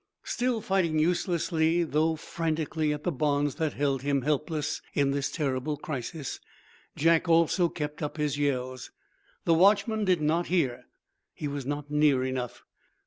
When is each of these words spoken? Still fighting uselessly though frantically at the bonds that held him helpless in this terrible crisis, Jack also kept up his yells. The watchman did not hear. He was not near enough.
Still 0.23 0.61
fighting 0.61 0.97
uselessly 0.97 1.83
though 1.83 2.15
frantically 2.15 2.91
at 2.91 3.03
the 3.03 3.11
bonds 3.11 3.53
that 3.57 3.73
held 3.73 4.01
him 4.01 4.23
helpless 4.23 4.81
in 4.95 5.11
this 5.11 5.29
terrible 5.29 5.77
crisis, 5.77 6.39
Jack 6.95 7.29
also 7.29 7.69
kept 7.69 8.01
up 8.01 8.17
his 8.17 8.35
yells. 8.35 8.89
The 9.45 9.53
watchman 9.53 10.03
did 10.03 10.19
not 10.19 10.47
hear. 10.47 10.85
He 11.35 11.47
was 11.47 11.67
not 11.67 11.91
near 11.91 12.23
enough. 12.23 12.63